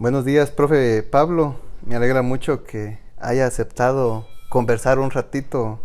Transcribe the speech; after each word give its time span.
Buenos 0.00 0.24
días, 0.24 0.52
profe 0.52 1.02
Pablo. 1.02 1.56
Me 1.84 1.96
alegra 1.96 2.22
mucho 2.22 2.62
que 2.62 3.00
haya 3.18 3.46
aceptado 3.46 4.28
conversar 4.48 5.00
un 5.00 5.10
ratito 5.10 5.80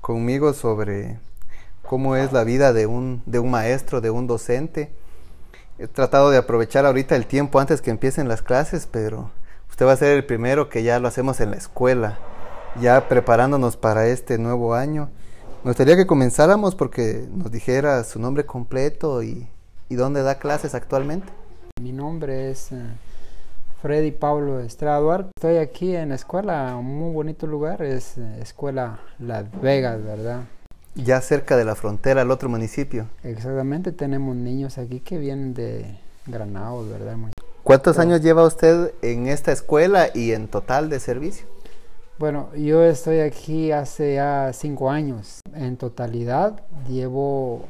conmigo 0.00 0.52
sobre 0.52 1.18
cómo 1.82 2.14
es 2.14 2.32
la 2.32 2.44
vida 2.44 2.72
de 2.72 2.86
un, 2.86 3.24
de 3.26 3.40
un 3.40 3.50
maestro, 3.50 4.00
de 4.00 4.10
un 4.10 4.28
docente. 4.28 4.92
He 5.80 5.88
tratado 5.88 6.30
de 6.30 6.38
aprovechar 6.38 6.86
ahorita 6.86 7.16
el 7.16 7.26
tiempo 7.26 7.58
antes 7.58 7.82
que 7.82 7.90
empiecen 7.90 8.28
las 8.28 8.40
clases, 8.40 8.86
pero 8.86 9.32
usted 9.68 9.84
va 9.84 9.94
a 9.94 9.96
ser 9.96 10.12
el 10.12 10.24
primero 10.24 10.68
que 10.68 10.84
ya 10.84 11.00
lo 11.00 11.08
hacemos 11.08 11.40
en 11.40 11.50
la 11.50 11.56
escuela, 11.56 12.20
ya 12.80 13.08
preparándonos 13.08 13.76
para 13.76 14.06
este 14.06 14.38
nuevo 14.38 14.74
año. 14.74 15.08
Me 15.64 15.70
gustaría 15.70 15.96
que 15.96 16.06
comenzáramos 16.06 16.76
porque 16.76 17.26
nos 17.34 17.50
dijera 17.50 18.04
su 18.04 18.20
nombre 18.20 18.46
completo 18.46 19.24
y, 19.24 19.48
y 19.88 19.96
dónde 19.96 20.22
da 20.22 20.36
clases 20.36 20.76
actualmente. 20.76 21.32
Mi 21.82 21.90
nombre 21.90 22.52
es 22.52 22.70
eh, 22.70 22.76
Freddy 23.82 24.10
Pablo 24.10 24.60
Estrada 24.60 24.98
Duarte. 24.98 25.30
Estoy 25.36 25.56
aquí 25.56 25.96
en 25.96 26.10
la 26.10 26.14
escuela, 26.14 26.76
un 26.76 26.84
muy 26.84 27.14
bonito 27.14 27.46
lugar, 27.46 27.82
es 27.82 28.18
eh, 28.18 28.38
Escuela 28.42 29.00
Las 29.18 29.46
Vegas, 29.62 30.04
¿verdad? 30.04 30.42
Ya 30.94 31.20
cerca 31.22 31.56
de 31.56 31.64
la 31.64 31.74
frontera 31.74 32.20
al 32.20 32.30
otro 32.30 32.50
municipio. 32.50 33.06
Exactamente, 33.24 33.92
tenemos 33.92 34.36
niños 34.36 34.76
aquí 34.76 35.00
que 35.00 35.16
vienen 35.16 35.54
de 35.54 35.98
Granados, 36.26 36.90
¿verdad? 36.90 37.16
¿Cuántos 37.62 37.98
años 37.98 38.20
lleva 38.20 38.44
usted 38.44 38.92
en 39.00 39.28
esta 39.28 39.50
escuela 39.50 40.08
y 40.12 40.32
en 40.32 40.48
total 40.48 40.90
de 40.90 41.00
servicio? 41.00 41.46
Bueno, 42.18 42.54
yo 42.54 42.84
estoy 42.84 43.20
aquí 43.20 43.72
hace 43.72 44.16
ya 44.16 44.50
cinco 44.52 44.90
años. 44.90 45.40
En 45.54 45.78
totalidad 45.78 46.60
llevo 46.86 47.64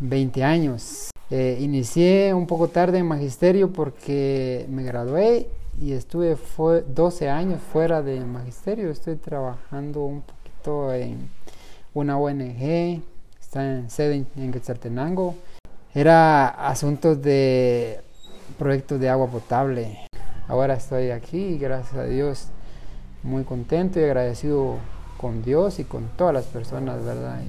20 0.00 0.42
años. 0.42 1.10
Eh, 1.36 1.58
inicié 1.58 2.32
un 2.32 2.46
poco 2.46 2.68
tarde 2.68 2.98
en 2.98 3.08
magisterio 3.08 3.72
porque 3.72 4.66
me 4.68 4.84
gradué 4.84 5.48
y 5.80 5.92
estuve 5.92 6.36
fue 6.36 6.82
12 6.82 7.28
años 7.28 7.60
fuera 7.60 8.02
de 8.02 8.20
magisterio. 8.20 8.88
Estoy 8.88 9.16
trabajando 9.16 10.04
un 10.04 10.22
poquito 10.22 10.94
en 10.94 11.28
una 11.92 12.18
ONG, 12.18 13.02
está 13.40 13.68
en 13.68 13.90
sede 13.90 14.26
en 14.36 14.52
Quetzaltenango. 14.52 15.34
Era 15.92 16.50
asuntos 16.50 17.20
de 17.20 18.00
proyectos 18.56 19.00
de 19.00 19.08
agua 19.08 19.26
potable. 19.26 20.06
Ahora 20.46 20.74
estoy 20.74 21.10
aquí 21.10 21.58
gracias 21.58 21.96
a 21.96 22.04
Dios 22.04 22.46
muy 23.24 23.42
contento 23.42 23.98
y 23.98 24.04
agradecido 24.04 24.76
con 25.16 25.42
Dios 25.42 25.80
y 25.80 25.84
con 25.84 26.10
todas 26.16 26.32
las 26.32 26.44
personas, 26.44 27.04
¿verdad? 27.04 27.40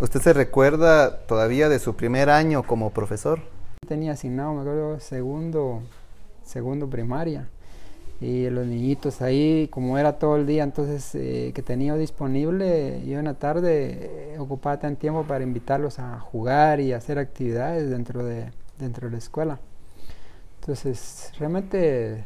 ¿Usted 0.00 0.20
se 0.20 0.32
recuerda 0.32 1.18
todavía 1.18 1.68
de 1.68 1.78
su 1.78 1.94
primer 1.94 2.28
año 2.28 2.64
como 2.64 2.90
profesor? 2.90 3.38
Tenía 3.86 4.12
asignado, 4.12 4.52
me 4.52 4.62
acuerdo, 4.62 4.98
segundo, 4.98 5.82
segundo 6.42 6.90
primaria. 6.90 7.48
Y 8.20 8.50
los 8.50 8.66
niñitos 8.66 9.22
ahí, 9.22 9.68
como 9.70 9.96
era 9.96 10.18
todo 10.18 10.34
el 10.34 10.46
día, 10.48 10.64
entonces 10.64 11.14
eh, 11.14 11.52
que 11.54 11.62
tenía 11.62 11.94
disponible, 11.94 13.06
yo 13.06 13.20
en 13.20 13.26
la 13.26 13.34
tarde 13.34 14.32
eh, 14.34 14.36
ocupaba 14.40 14.80
tan 14.80 14.96
tiempo 14.96 15.24
para 15.24 15.44
invitarlos 15.44 16.00
a 16.00 16.18
jugar 16.18 16.80
y 16.80 16.92
hacer 16.92 17.20
actividades 17.20 17.88
dentro 17.88 18.24
de, 18.24 18.50
dentro 18.80 19.06
de 19.06 19.12
la 19.12 19.18
escuela. 19.18 19.60
Entonces, 20.60 21.30
realmente 21.38 22.24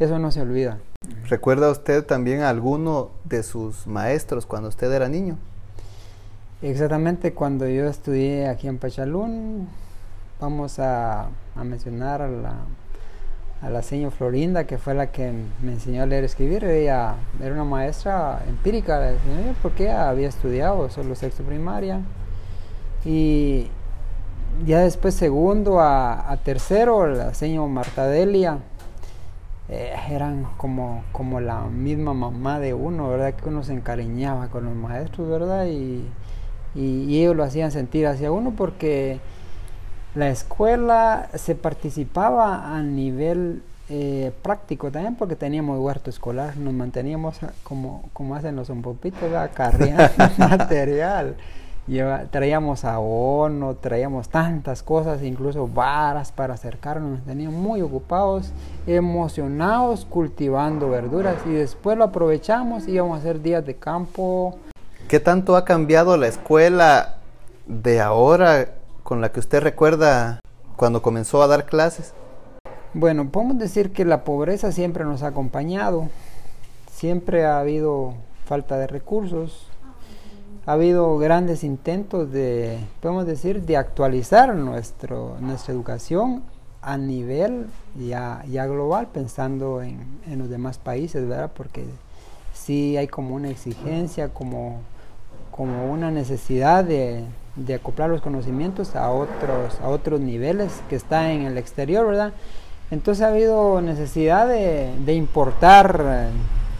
eso 0.00 0.18
no 0.18 0.32
se 0.32 0.40
olvida. 0.40 0.80
¿Recuerda 1.28 1.70
usted 1.70 2.04
también 2.04 2.40
a 2.40 2.48
alguno 2.48 3.10
de 3.22 3.44
sus 3.44 3.86
maestros 3.86 4.46
cuando 4.46 4.68
usted 4.68 4.90
era 4.90 5.08
niño? 5.08 5.38
Exactamente, 6.64 7.34
cuando 7.34 7.68
yo 7.68 7.86
estudié 7.86 8.48
aquí 8.48 8.68
en 8.68 8.78
Pachalún, 8.78 9.68
vamos 10.40 10.78
a, 10.78 11.28
mencionar 11.62 12.22
a 12.22 12.28
la, 12.28 12.54
a 13.60 13.68
la 13.68 13.82
señora 13.82 14.10
Florinda, 14.10 14.64
que 14.64 14.78
fue 14.78 14.94
la 14.94 15.12
que 15.12 15.30
me 15.60 15.72
enseñó 15.72 16.04
a 16.04 16.06
leer 16.06 16.22
y 16.22 16.24
escribir. 16.24 16.64
Ella 16.64 17.16
era 17.38 17.52
una 17.52 17.64
maestra 17.64 18.42
empírica, 18.48 19.12
porque 19.60 19.90
había 19.90 20.26
estudiado 20.26 20.88
solo 20.88 21.14
sexto 21.14 21.42
primaria. 21.42 22.00
Y 23.04 23.68
ya 24.64 24.78
después 24.78 25.14
segundo 25.14 25.80
a, 25.80 26.34
tercero, 26.44 27.06
la 27.08 27.34
señora 27.34 27.68
Marta 27.68 28.06
Delia 28.06 28.60
eh, 29.68 29.94
eran 30.08 30.46
como, 30.56 31.04
como 31.12 31.40
la 31.40 31.60
misma 31.64 32.14
mamá 32.14 32.58
de 32.58 32.72
uno, 32.72 33.10
¿verdad? 33.10 33.34
Que 33.34 33.50
uno 33.50 33.62
se 33.62 33.74
encariñaba 33.74 34.48
con 34.48 34.64
los 34.64 34.74
maestros, 34.74 35.28
¿verdad? 35.28 35.66
Y, 35.66 36.08
y, 36.74 37.18
ellos 37.18 37.36
lo 37.36 37.44
hacían 37.44 37.70
sentir 37.70 38.06
hacia 38.06 38.32
uno 38.32 38.52
porque 38.56 39.20
la 40.14 40.28
escuela 40.28 41.28
se 41.34 41.54
participaba 41.54 42.76
a 42.76 42.82
nivel 42.82 43.62
eh, 43.88 44.32
práctico 44.42 44.90
también 44.90 45.14
porque 45.14 45.36
teníamos 45.36 45.78
huerto 45.78 46.10
escolar, 46.10 46.56
nos 46.56 46.72
manteníamos 46.72 47.38
como, 47.62 48.08
como 48.12 48.34
hacen 48.34 48.56
los 48.56 48.68
zompopitos, 48.68 49.30
carreando 49.54 50.10
material 50.38 51.36
traíamos 52.30 52.84
abono, 52.84 53.74
traíamos 53.74 54.28
tantas 54.28 54.82
cosas, 54.82 55.22
incluso 55.22 55.68
varas 55.68 56.32
para 56.32 56.54
acercarnos, 56.54 57.18
nos 57.18 57.24
tenían 57.24 57.52
muy 57.52 57.82
ocupados, 57.82 58.52
emocionados 58.86 60.06
cultivando 60.06 60.88
verduras 60.88 61.36
y 61.46 61.50
después 61.50 61.98
lo 61.98 62.04
aprovechamos, 62.04 62.88
íbamos 62.88 63.16
a 63.16 63.20
hacer 63.20 63.42
días 63.42 63.64
de 63.66 63.74
campo. 63.76 64.58
¿Qué 65.08 65.20
tanto 65.20 65.56
ha 65.56 65.66
cambiado 65.66 66.16
la 66.16 66.28
escuela 66.28 67.16
de 67.66 68.00
ahora 68.00 68.70
con 69.02 69.20
la 69.20 69.32
que 69.32 69.40
usted 69.40 69.62
recuerda 69.62 70.40
cuando 70.76 71.02
comenzó 71.02 71.42
a 71.42 71.46
dar 71.46 71.66
clases? 71.66 72.14
Bueno, 72.94 73.28
podemos 73.28 73.58
decir 73.58 73.92
que 73.92 74.06
la 74.06 74.24
pobreza 74.24 74.72
siempre 74.72 75.04
nos 75.04 75.22
ha 75.22 75.28
acompañado, 75.28 76.08
siempre 76.90 77.44
ha 77.44 77.58
habido 77.58 78.14
falta 78.46 78.78
de 78.78 78.86
recursos, 78.86 79.66
ha 80.64 80.72
habido 80.72 81.18
grandes 81.18 81.64
intentos 81.64 82.32
de, 82.32 82.78
podemos 83.00 83.26
decir, 83.26 83.62
de 83.62 83.76
actualizar 83.76 84.54
nuestro, 84.54 85.36
nuestra 85.40 85.74
educación 85.74 86.42
a 86.80 86.96
nivel 86.96 87.66
ya, 87.94 88.42
global, 88.66 89.08
pensando 89.12 89.82
en, 89.82 90.00
en, 90.26 90.38
los 90.38 90.48
demás 90.48 90.78
países, 90.78 91.28
¿verdad? 91.28 91.52
Porque 91.54 91.84
sí 92.54 92.96
hay 92.96 93.08
como 93.08 93.34
una 93.34 93.50
exigencia, 93.50 94.28
como, 94.28 94.80
como 95.54 95.92
una 95.92 96.10
necesidad 96.10 96.84
de, 96.84 97.24
de 97.56 97.74
acoplar 97.74 98.10
los 98.10 98.20
conocimientos 98.20 98.96
a 98.96 99.10
otros, 99.10 99.80
a 99.82 99.88
otros 99.88 100.20
niveles 100.20 100.72
que 100.88 100.96
están 100.96 101.26
en 101.26 101.42
el 101.42 101.58
exterior, 101.58 102.06
¿verdad? 102.06 102.32
Entonces 102.90 103.22
ha 103.22 103.28
habido 103.28 103.80
necesidad 103.80 104.48
de, 104.48 104.92
de 105.04 105.14
importar 105.14 106.30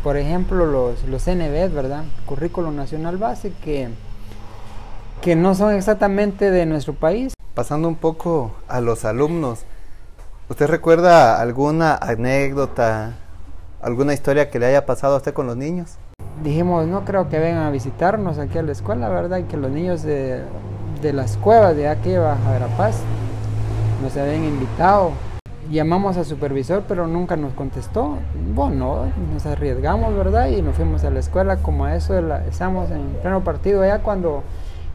por 0.04 0.18
ejemplo, 0.18 0.66
los, 0.66 1.02
los 1.04 1.26
NB, 1.26 1.72
¿verdad? 1.72 2.04
Currículo 2.26 2.70
Nacional 2.70 3.16
Base, 3.16 3.54
que, 3.64 3.88
que 5.22 5.34
no 5.34 5.54
son 5.54 5.72
exactamente 5.72 6.50
de 6.50 6.66
nuestro 6.66 6.92
país. 6.92 7.32
Pasando 7.54 7.88
un 7.88 7.96
poco 7.96 8.52
a 8.68 8.82
los 8.82 9.06
alumnos, 9.06 9.60
¿usted 10.50 10.66
recuerda 10.66 11.40
alguna 11.40 11.94
anécdota, 11.94 13.14
alguna 13.80 14.12
historia 14.12 14.50
que 14.50 14.58
le 14.58 14.66
haya 14.66 14.84
pasado 14.84 15.14
a 15.14 15.16
usted 15.16 15.32
con 15.32 15.46
los 15.46 15.56
niños? 15.56 15.92
Dijimos, 16.42 16.86
no 16.86 17.04
creo 17.04 17.28
que 17.28 17.38
vengan 17.38 17.64
a 17.64 17.70
visitarnos 17.70 18.38
aquí 18.38 18.58
a 18.58 18.62
la 18.62 18.72
escuela, 18.72 19.08
¿verdad? 19.08 19.38
Y 19.38 19.44
que 19.44 19.56
los 19.56 19.70
niños 19.70 20.02
de, 20.02 20.42
de 21.00 21.12
las 21.12 21.36
cuevas 21.36 21.76
de 21.76 21.88
aquí 21.88 22.14
a 22.14 22.36
Verapaz 22.50 23.00
nos 24.02 24.16
habían 24.16 24.44
invitado 24.44 25.12
llamamos 25.70 26.16
al 26.16 26.24
supervisor, 26.24 26.84
pero 26.86 27.06
nunca 27.06 27.36
nos 27.36 27.52
contestó. 27.54 28.18
Bueno, 28.54 29.06
nos 29.32 29.46
arriesgamos, 29.46 30.14
¿verdad? 30.14 30.48
Y 30.48 30.62
nos 30.62 30.74
fuimos 30.76 31.04
a 31.04 31.10
la 31.10 31.20
escuela, 31.20 31.56
como 31.56 31.84
a 31.84 31.94
eso, 31.94 32.16
estamos 32.48 32.90
en 32.90 33.02
pleno 33.22 33.42
partido 33.42 33.82
allá 33.82 34.00
cuando, 34.00 34.42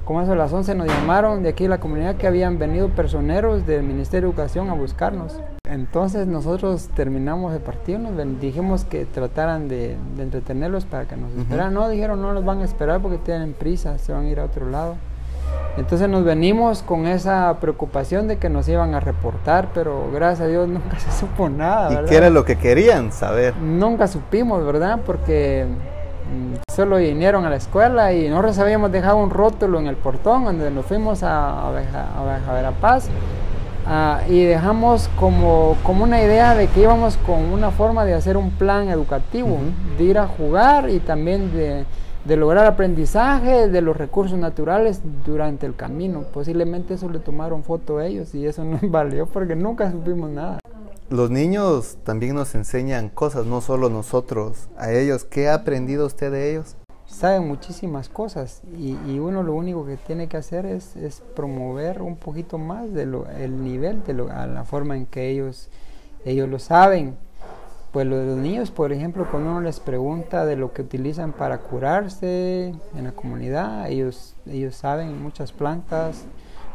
como 0.05 0.21
eso 0.21 0.33
a 0.33 0.35
las 0.35 0.51
11 0.53 0.75
nos 0.75 0.87
llamaron 0.87 1.43
de 1.43 1.49
aquí 1.49 1.67
la 1.67 1.79
comunidad 1.79 2.15
que 2.15 2.27
habían 2.27 2.59
venido 2.59 2.89
personeros 2.89 3.65
del 3.65 3.83
Ministerio 3.83 4.29
de 4.29 4.33
Educación 4.33 4.69
a 4.69 4.73
buscarnos. 4.73 5.39
Entonces 5.69 6.25
nosotros 6.25 6.89
terminamos 6.95 7.53
el 7.53 7.59
partido, 7.59 7.99
nos 7.99 8.41
dijimos 8.41 8.85
que 8.85 9.05
trataran 9.05 9.67
de, 9.67 9.97
entretenerlos 10.17 10.85
para 10.85 11.05
que 11.05 11.15
nos 11.15 11.31
esperaran. 11.31 11.73
No, 11.75 11.87
dijeron 11.89 12.21
no 12.21 12.33
nos 12.33 12.43
van 12.43 12.61
a 12.61 12.65
esperar 12.65 12.99
porque 13.01 13.19
tienen 13.19 13.53
prisa, 13.53 13.99
se 13.99 14.11
van 14.11 14.25
a 14.25 14.29
ir 14.29 14.39
a 14.39 14.45
otro 14.45 14.67
lado. 14.67 14.95
Entonces 15.77 16.09
nos 16.09 16.23
venimos 16.23 16.81
con 16.81 17.05
esa 17.05 17.55
preocupación 17.61 18.27
de 18.27 18.37
que 18.37 18.49
nos 18.49 18.67
iban 18.67 18.95
a 18.95 18.99
reportar, 18.99 19.69
pero 19.73 20.09
gracias 20.11 20.41
a 20.41 20.47
Dios 20.47 20.67
nunca 20.67 20.99
se 20.99 21.11
supo 21.11 21.49
nada. 21.49 22.01
¿Y 22.01 22.05
qué 22.05 22.17
era 22.17 22.31
lo 22.31 22.43
que 22.45 22.55
querían 22.55 23.11
saber? 23.11 23.55
Nunca 23.57 24.07
supimos, 24.07 24.65
¿verdad? 24.65 24.99
Porque 25.05 25.67
mm, 25.67 26.73
solo 26.73 26.97
vinieron 26.97 27.45
a 27.45 27.49
la 27.51 27.57
escuela 27.57 28.11
y 28.11 28.27
nosotros 28.27 28.57
habíamos 28.57 28.91
dejado 28.91 29.17
un 29.17 29.29
rótulo 29.29 29.79
en 29.79 29.85
el 29.85 29.97
portón 29.97 30.45
donde 30.45 30.71
nos 30.71 30.87
fuimos 30.87 31.21
a, 31.21 31.67
a, 31.67 31.67
a, 31.67 32.53
Verapaz 32.53 33.07
ah, 33.89 34.21
y 34.29 34.43
dejamos 34.43 35.09
como, 35.19 35.75
como 35.83 36.05
una 36.05 36.21
idea 36.21 36.55
de 36.55 36.67
que 36.67 36.81
íbamos 36.81 37.17
con 37.17 37.39
una 37.51 37.71
forma 37.71 38.05
de 38.05 38.13
hacer 38.13 38.37
un 38.37 38.51
plan 38.51 38.87
educativo, 38.87 39.57
de 39.97 40.03
ir 40.05 40.17
a 40.17 40.27
jugar 40.27 40.89
y 40.89 40.99
también 40.99 41.51
de 41.51 41.85
de 42.25 42.35
lograr 42.35 42.65
aprendizaje 42.65 43.69
de 43.69 43.81
los 43.81 43.95
recursos 43.95 44.37
naturales 44.37 45.01
durante 45.25 45.65
el 45.65 45.75
camino. 45.75 46.25
Posiblemente 46.33 46.95
eso 46.95 47.09
le 47.09 47.19
tomaron 47.19 47.63
foto 47.63 47.97
a 47.97 48.05
ellos 48.05 48.35
y 48.35 48.45
eso 48.45 48.63
no 48.65 48.79
valió 48.83 49.25
porque 49.25 49.55
nunca 49.55 49.91
supimos 49.91 50.29
nada. 50.29 50.59
Los 51.09 51.31
niños 51.31 51.97
también 52.03 52.35
nos 52.35 52.53
enseñan 52.53 53.09
cosas, 53.09 53.47
no 53.47 53.61
solo 53.61 53.89
nosotros, 53.89 54.69
a 54.77 54.91
ellos. 54.91 55.23
¿Qué 55.23 55.49
ha 55.49 55.55
aprendido 55.55 56.05
usted 56.05 56.31
de 56.31 56.51
ellos? 56.51 56.75
Saben 57.09 57.47
muchísimas 57.47 58.07
cosas 58.07 58.61
y, 58.77 59.17
uno 59.17 59.41
lo 59.41 59.53
único 59.55 59.85
que 59.85 59.97
tiene 59.97 60.27
que 60.27 60.37
hacer 60.37 60.65
es, 60.65 60.95
promover 61.35 62.01
un 62.01 62.15
poquito 62.15 62.57
más 62.57 62.93
de 62.93 63.07
lo, 63.07 63.27
el 63.27 63.63
nivel, 63.63 64.03
de 64.03 64.13
lo, 64.13 64.31
a 64.31 64.45
la 64.45 64.63
forma 64.63 64.95
en 64.95 65.07
que 65.07 65.29
ellos, 65.29 65.69
ellos 66.23 66.47
lo 66.47 66.59
saben. 66.59 67.17
Pues 67.91 68.05
los 68.05 68.37
niños, 68.37 68.69
por 68.69 68.93
ejemplo, 68.93 69.27
cuando 69.29 69.49
uno 69.49 69.61
les 69.61 69.79
pregunta 69.79 70.45
de 70.45 70.55
lo 70.55 70.71
que 70.71 70.83
utilizan 70.83 71.33
para 71.33 71.57
curarse 71.57 72.75
en 72.95 73.03
la 73.03 73.11
comunidad, 73.11 73.89
ellos, 73.89 74.35
ellos 74.45 74.75
saben 74.75 75.21
muchas 75.21 75.51
plantas, 75.51 76.25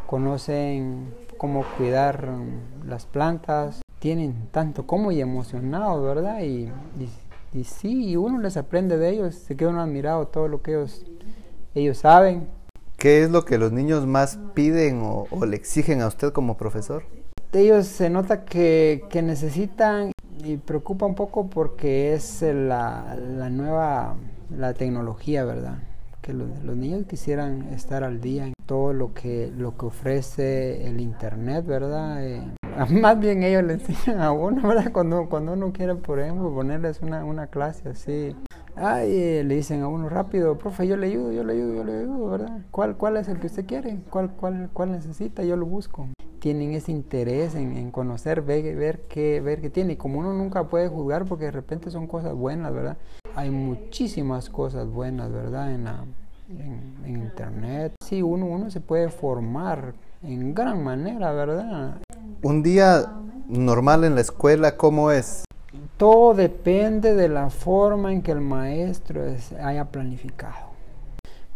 conocen 0.05 1.13
cómo 1.37 1.63
cuidar 1.77 2.27
las 2.85 3.05
plantas, 3.05 3.81
tienen 3.99 4.49
tanto 4.51 4.85
como 4.85 5.13
y 5.13 5.21
emocionados, 5.21 6.03
¿verdad? 6.03 6.41
Y, 6.41 6.69
y, 6.99 7.09
sí, 7.63 8.09
y 8.09 8.15
uno 8.15 8.39
les 8.39 8.57
aprende 8.57 8.97
de 8.97 9.09
ellos, 9.09 9.35
se 9.35 9.55
queda 9.55 9.69
uno 9.69 9.81
admirado 9.81 10.27
todo 10.27 10.47
lo 10.47 10.61
que 10.61 10.71
ellos, 10.71 11.05
ellos 11.73 11.97
saben. 11.99 12.47
¿Qué 12.97 13.23
es 13.23 13.29
lo 13.29 13.45
que 13.45 13.57
los 13.57 13.71
niños 13.71 14.05
más 14.05 14.39
piden 14.53 15.01
o, 15.03 15.27
le 15.45 15.55
exigen 15.55 16.01
a 16.01 16.07
usted 16.07 16.31
como 16.31 16.57
profesor? 16.57 17.03
Ellos 17.53 17.87
se 17.87 18.09
nota 18.09 18.45
que, 18.45 19.05
que 19.09 19.21
necesitan 19.21 20.11
y 20.43 20.57
preocupa 20.57 21.05
un 21.05 21.15
poco 21.15 21.47
porque 21.49 22.13
es 22.13 22.41
la, 22.41 23.17
la 23.17 23.49
nueva, 23.49 24.15
la 24.55 24.73
tecnología, 24.73 25.45
¿verdad? 25.45 25.79
Que 26.21 26.33
los, 26.33 26.63
los, 26.63 26.75
niños 26.75 27.05
quisieran 27.07 27.73
estar 27.73 28.03
al 28.03 28.19
día 28.19 28.47
en 28.47 28.53
todo 28.65 28.93
lo 28.93 29.13
que, 29.13 29.51
lo 29.55 29.77
que 29.77 29.85
ofrece 29.85 30.87
el 30.87 30.99
Internet, 30.99 31.65
¿verdad? 31.65 32.25
Eh, 32.25 32.43
más 32.89 33.19
bien 33.19 33.43
ellos 33.43 33.63
le 33.63 33.73
enseñan 33.73 34.21
a 34.21 34.31
uno, 34.31 34.67
¿verdad? 34.67 34.91
Cuando, 34.91 35.27
cuando 35.29 35.53
uno 35.53 35.71
quiere, 35.71 35.95
por 35.95 36.19
ejemplo, 36.19 36.53
ponerles 36.53 37.01
una, 37.01 37.23
una 37.23 37.47
clase 37.47 37.89
así. 37.89 38.35
Ay, 38.75 39.43
le 39.43 39.55
dicen 39.55 39.81
a 39.83 39.87
uno 39.87 40.09
rápido, 40.09 40.57
profe, 40.57 40.85
yo 40.85 40.97
le 40.97 41.07
ayudo, 41.07 41.31
yo 41.31 41.45
le 41.45 41.53
ayudo, 41.53 41.75
yo 41.75 41.83
le 41.85 41.99
ayudo, 41.99 42.29
¿verdad? 42.29 42.59
¿Cuál, 42.71 42.97
cuál 42.97 43.15
es 43.15 43.29
el 43.29 43.39
que 43.39 43.47
usted 43.47 43.65
quiere? 43.65 43.99
¿Cuál, 44.09 44.31
cuál, 44.31 44.69
cuál 44.73 44.91
necesita? 44.91 45.43
Yo 45.43 45.55
lo 45.55 45.65
busco. 45.65 46.09
Tienen 46.39 46.73
ese 46.73 46.91
interés 46.91 47.55
en, 47.55 47.77
en 47.77 47.89
conocer, 47.91 48.41
ver, 48.41 48.75
ver, 48.75 49.01
qué, 49.07 49.39
ver 49.39 49.61
qué 49.61 49.69
tiene. 49.69 49.93
Y 49.93 49.95
como 49.95 50.19
uno 50.19 50.33
nunca 50.33 50.65
puede 50.65 50.89
juzgar 50.89 51.23
porque 51.23 51.45
de 51.45 51.51
repente 51.51 51.89
son 51.89 52.05
cosas 52.07 52.33
buenas, 52.33 52.73
¿verdad? 52.73 52.97
Hay 53.35 53.49
muchísimas 53.49 54.49
cosas 54.49 54.89
buenas, 54.89 55.31
¿verdad? 55.31 55.73
En, 55.73 55.85
la, 55.85 56.03
en, 56.49 56.95
en 57.05 57.21
internet. 57.23 57.93
Sí, 58.03 58.21
uno, 58.21 58.45
uno 58.45 58.69
se 58.69 58.81
puede 58.81 59.09
formar 59.09 59.93
en 60.27 60.53
gran 60.53 60.83
manera, 60.83 61.31
¿verdad? 61.33 61.97
Un 62.41 62.63
día 62.63 63.13
normal 63.47 64.03
en 64.03 64.15
la 64.15 64.21
escuela, 64.21 64.75
¿cómo 64.75 65.11
es? 65.11 65.45
Todo 65.97 66.33
depende 66.33 67.13
de 67.13 67.29
la 67.29 67.49
forma 67.49 68.11
en 68.11 68.21
que 68.21 68.31
el 68.31 68.41
maestro 68.41 69.23
haya 69.61 69.85
planificado. 69.85 70.73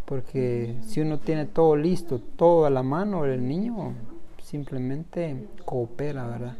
Porque 0.04 0.76
si 0.86 1.00
uno 1.00 1.18
tiene 1.18 1.46
todo 1.46 1.76
listo, 1.76 2.20
todo 2.20 2.66
a 2.66 2.70
la 2.70 2.82
mano, 2.82 3.24
el 3.24 3.46
niño 3.46 3.94
simplemente 4.42 5.48
coopera, 5.64 6.26
¿verdad? 6.26 6.56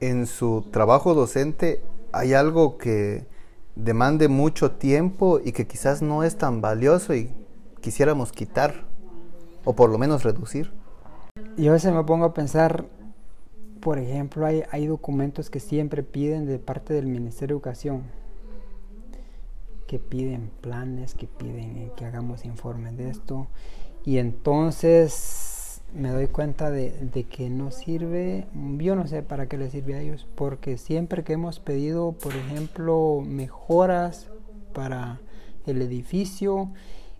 En 0.00 0.26
su 0.26 0.66
trabajo 0.70 1.14
docente 1.14 1.82
hay 2.12 2.34
algo 2.34 2.78
que 2.78 3.26
demande 3.74 4.28
mucho 4.28 4.72
tiempo 4.72 5.40
y 5.44 5.52
que 5.52 5.66
quizás 5.66 6.02
no 6.02 6.22
es 6.22 6.36
tan 6.36 6.60
valioso 6.60 7.14
y 7.14 7.30
quisiéramos 7.80 8.32
quitar 8.32 8.93
o 9.64 9.74
por 9.74 9.90
lo 9.90 9.98
menos 9.98 10.22
reducir. 10.22 10.72
Yo 11.56 11.70
a 11.70 11.74
veces 11.74 11.92
me 11.92 12.04
pongo 12.04 12.24
a 12.24 12.34
pensar, 12.34 12.86
por 13.80 13.98
ejemplo, 13.98 14.46
hay, 14.46 14.62
hay 14.70 14.86
documentos 14.86 15.50
que 15.50 15.60
siempre 15.60 16.02
piden 16.02 16.46
de 16.46 16.58
parte 16.58 16.94
del 16.94 17.06
Ministerio 17.06 17.54
de 17.54 17.58
Educación, 17.58 18.02
que 19.86 19.98
piden 19.98 20.50
planes, 20.60 21.14
que 21.14 21.26
piden 21.26 21.90
que 21.96 22.04
hagamos 22.04 22.44
informes 22.44 22.96
de 22.96 23.10
esto, 23.10 23.48
y 24.04 24.18
entonces 24.18 25.80
me 25.94 26.10
doy 26.10 26.26
cuenta 26.26 26.70
de, 26.70 26.90
de, 26.90 27.24
que 27.24 27.50
no 27.50 27.70
sirve, 27.70 28.46
yo 28.78 28.96
no 28.96 29.06
sé 29.06 29.22
para 29.22 29.46
qué 29.46 29.56
les 29.56 29.72
sirve 29.72 29.94
a 29.94 30.00
ellos, 30.00 30.26
porque 30.34 30.76
siempre 30.76 31.22
que 31.22 31.34
hemos 31.34 31.60
pedido, 31.60 32.12
por 32.12 32.34
ejemplo, 32.34 33.22
mejoras 33.24 34.28
para 34.72 35.20
el 35.66 35.80
edificio, 35.82 36.70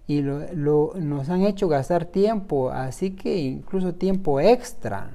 y 0.07 0.21
lo, 0.21 0.93
nos 0.95 1.31
han 1.31 1.43
hecho 1.43 1.69
gastar 1.69 2.05
tiempo, 2.05 2.71
así 2.71 3.13
que 3.13 3.37
incluso 3.39 3.95
tiempo 3.95 4.41
extra. 4.41 5.11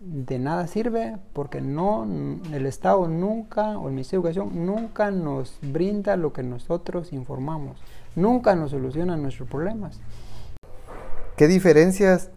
De 0.00 0.38
nada 0.38 0.66
sirve 0.66 1.16
porque 1.32 1.60
no 1.60 2.06
el 2.52 2.66
Estado 2.66 3.08
nunca 3.08 3.78
o 3.78 3.88
el 3.88 3.94
Ministerio 3.94 4.22
de 4.22 4.30
Educación 4.30 4.66
nunca 4.66 5.10
nos 5.10 5.58
brinda 5.62 6.16
lo 6.16 6.32
que 6.32 6.42
nosotros 6.42 7.12
informamos, 7.12 7.78
nunca 8.14 8.54
nos 8.54 8.70
soluciona 8.70 9.16
nuestros 9.16 9.48
problemas. 9.48 10.00
¿Qué 11.36 11.48
diferencias 11.48 12.30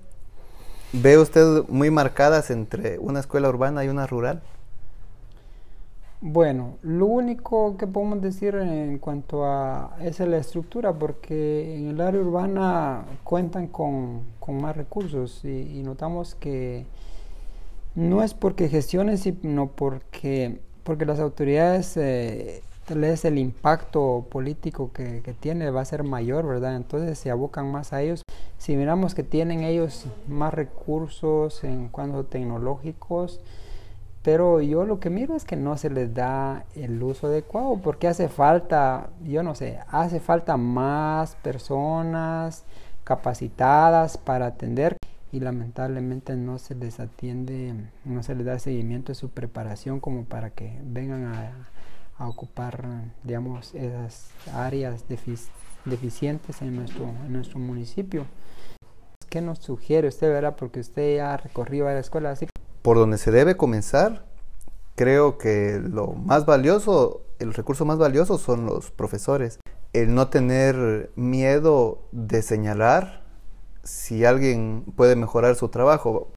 ve 0.91 1.17
usted 1.17 1.63
muy 1.69 1.91
marcadas 1.91 2.49
entre 2.49 2.97
una 2.99 3.19
escuela 3.19 3.49
urbana 3.49 3.85
y 3.85 3.89
una 3.89 4.07
rural? 4.07 4.41
Bueno, 6.21 6.77
lo 6.81 7.05
único 7.05 7.77
que 7.77 7.87
podemos 7.87 8.21
decir 8.21 8.53
en 8.55 8.97
cuanto 8.97 9.45
a 9.45 9.95
esa 10.01 10.23
es 10.23 10.29
la 10.29 10.37
estructura, 10.37 10.91
porque 10.91 11.77
en 11.77 11.87
el 11.87 12.01
área 12.01 12.19
urbana 12.19 13.05
cuentan 13.23 13.67
con, 13.67 14.23
más 14.49 14.75
recursos 14.75 15.45
y, 15.45 15.81
notamos 15.83 16.35
que 16.35 16.85
no 17.95 18.21
es 18.21 18.33
porque 18.33 18.67
gestionen, 18.67 19.17
sino 19.17 19.67
porque, 19.67 20.59
porque 20.83 21.05
las 21.05 21.19
autoridades, 21.21 21.95
eh, 21.95 22.63
tal 22.85 23.03
el 23.03 23.37
impacto 23.37 24.25
político 24.29 24.91
que, 24.91 25.21
que 25.21 25.33
tiene 25.33 25.69
va 25.69 25.81
a 25.81 25.85
ser 25.85 26.03
mayor, 26.03 26.45
¿verdad? 26.45 26.75
Entonces 26.75 27.17
se 27.17 27.31
abocan 27.31 27.71
más 27.71 27.93
a 27.93 28.01
ellos. 28.01 28.23
Si 28.57 28.75
miramos 28.75 29.15
que 29.15 29.23
tienen 29.23 29.63
ellos 29.63 30.05
más 30.27 30.53
recursos 30.53 31.63
en 31.63 31.87
cuanto 31.87 32.25
tecnológicos, 32.25 33.39
pero 34.31 34.61
yo 34.61 34.85
lo 34.85 34.99
que 34.99 35.09
miro 35.09 35.35
es 35.35 35.43
que 35.43 35.55
no 35.55 35.75
se 35.75 35.89
les 35.89 36.13
da 36.13 36.63
el 36.75 37.01
uso 37.01 37.25
adecuado 37.25 37.79
porque 37.81 38.07
hace 38.07 38.29
falta, 38.29 39.09
yo 39.23 39.41
no 39.41 39.55
sé, 39.55 39.79
hace 39.89 40.19
falta 40.19 40.55
más 40.55 41.35
personas 41.37 42.63
capacitadas 43.03 44.19
para 44.19 44.45
atender 44.45 44.97
y 45.31 45.39
lamentablemente 45.39 46.35
no 46.35 46.59
se 46.59 46.75
les 46.75 46.99
atiende, 46.99 47.73
no 48.05 48.21
se 48.21 48.35
les 48.35 48.45
da 48.45 48.59
seguimiento 48.59 49.13
de 49.13 49.15
su 49.15 49.29
preparación 49.29 49.99
como 49.99 50.25
para 50.25 50.51
que 50.51 50.79
vengan 50.83 51.25
a, 51.25 52.27
ocupar, 52.27 52.87
digamos, 53.23 53.73
esas 53.73 54.29
áreas 54.53 55.05
deficientes 55.85 56.61
en 56.61 56.75
nuestro, 56.75 57.05
en 57.25 57.33
nuestro 57.33 57.57
municipio. 57.57 58.27
¿Qué 59.27 59.41
nos 59.41 59.57
sugiere 59.57 60.07
usted, 60.07 60.29
verdad? 60.29 60.55
Porque 60.55 60.81
usted 60.81 61.15
ya 61.15 61.33
ha 61.33 61.37
recorrido 61.37 61.87
a 61.87 61.93
la 61.93 61.99
escuela, 61.99 62.29
así 62.29 62.45
por 62.81 62.97
donde 62.97 63.17
se 63.17 63.31
debe 63.31 63.57
comenzar, 63.57 64.25
creo 64.95 65.37
que 65.37 65.81
lo 65.81 66.07
más 66.07 66.45
valioso, 66.45 67.21
el 67.39 67.53
recurso 67.53 67.85
más 67.85 67.97
valioso 67.97 68.37
son 68.37 68.65
los 68.65 68.91
profesores. 68.91 69.59
El 69.93 70.13
no 70.13 70.27
tener 70.27 71.11
miedo 71.15 72.01
de 72.11 72.41
señalar 72.41 73.23
si 73.83 74.25
alguien 74.25 74.83
puede 74.95 75.15
mejorar 75.15 75.55
su 75.55 75.69
trabajo. 75.69 76.27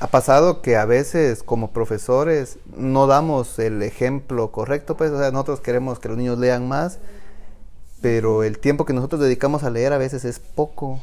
Ha 0.00 0.06
pasado 0.06 0.62
que 0.62 0.76
a 0.76 0.84
veces 0.84 1.42
como 1.42 1.72
profesores 1.72 2.58
no 2.76 3.06
damos 3.06 3.58
el 3.58 3.82
ejemplo 3.82 4.52
correcto, 4.52 4.96
pues 4.96 5.10
nosotros 5.10 5.60
queremos 5.60 5.98
que 5.98 6.08
los 6.08 6.16
niños 6.16 6.38
lean 6.38 6.68
más, 6.68 6.98
pero 8.00 8.42
el 8.42 8.58
tiempo 8.58 8.84
que 8.84 8.92
nosotros 8.92 9.20
dedicamos 9.20 9.62
a 9.62 9.70
leer 9.70 9.92
a 9.92 9.98
veces 9.98 10.24
es 10.24 10.38
poco. 10.38 11.02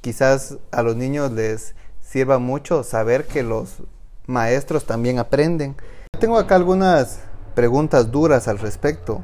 Quizás 0.00 0.58
a 0.70 0.82
los 0.82 0.94
niños 0.96 1.32
les 1.32 1.74
sirva 2.02 2.38
mucho 2.38 2.84
saber 2.84 3.26
que 3.26 3.42
los 3.42 3.78
maestros 4.26 4.84
también 4.84 5.18
aprenden. 5.18 5.76
Tengo 6.18 6.38
acá 6.38 6.56
algunas 6.56 7.20
preguntas 7.54 8.10
duras 8.10 8.48
al 8.48 8.58
respecto. 8.58 9.22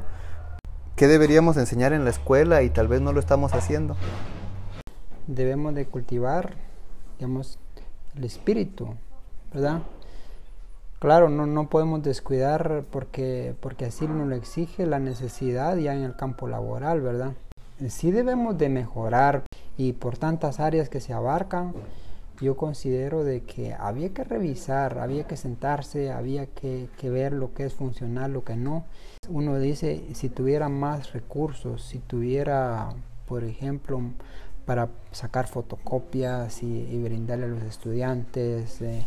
¿Qué 0.95 1.07
deberíamos 1.07 1.57
enseñar 1.57 1.93
en 1.93 2.03
la 2.03 2.11
escuela 2.11 2.61
y 2.61 2.69
tal 2.69 2.87
vez 2.87 3.01
no 3.01 3.13
lo 3.13 3.19
estamos 3.19 3.53
haciendo? 3.53 3.95
Debemos 5.27 5.73
de 5.73 5.85
cultivar, 5.85 6.53
digamos, 7.17 7.57
el 8.15 8.23
espíritu, 8.25 8.95
¿verdad? 9.53 9.81
Claro, 10.99 11.29
no, 11.29 11.47
no 11.47 11.67
podemos 11.67 12.03
descuidar 12.03 12.83
porque, 12.91 13.55
porque 13.59 13.85
así 13.85 14.07
nos 14.07 14.27
lo 14.27 14.35
exige 14.35 14.85
la 14.85 14.99
necesidad 14.99 15.75
ya 15.77 15.95
en 15.95 16.03
el 16.03 16.15
campo 16.15 16.47
laboral, 16.47 17.01
¿verdad? 17.01 17.31
Sí 17.89 18.11
debemos 18.11 18.59
de 18.59 18.69
mejorar 18.69 19.43
y 19.77 19.93
por 19.93 20.19
tantas 20.19 20.59
áreas 20.59 20.89
que 20.89 20.99
se 20.99 21.13
abarcan, 21.13 21.73
yo 22.41 22.57
considero 22.57 23.23
de 23.23 23.41
que 23.43 23.73
había 23.73 24.09
que 24.09 24.23
revisar, 24.23 24.97
había 24.97 25.25
que 25.25 25.37
sentarse, 25.37 26.11
había 26.11 26.47
que, 26.47 26.89
ver 27.03 27.33
lo 27.33 27.53
que 27.53 27.65
es 27.65 27.73
funcional, 27.73 28.33
lo 28.33 28.43
que 28.43 28.55
no. 28.55 28.85
Uno 29.29 29.59
dice, 29.59 30.03
si 30.13 30.29
tuviera 30.29 30.67
más 30.67 31.13
recursos, 31.13 31.83
si 31.83 31.99
tuviera, 31.99 32.89
por 33.27 33.43
ejemplo, 33.43 34.01
para 34.65 34.89
sacar 35.11 35.47
fotocopias 35.47 36.63
y, 36.63 37.01
brindarle 37.03 37.45
a 37.45 37.49
los 37.49 37.63
estudiantes, 37.63 38.81
eh, 38.81 39.05